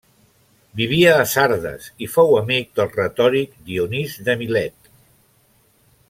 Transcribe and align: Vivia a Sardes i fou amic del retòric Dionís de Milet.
Vivia 0.79 1.09
a 1.17 1.25
Sardes 1.33 1.89
i 2.05 2.07
fou 2.15 2.33
amic 2.39 2.71
del 2.79 2.89
retòric 2.95 3.53
Dionís 3.67 4.15
de 4.29 4.35
Milet. 4.41 4.91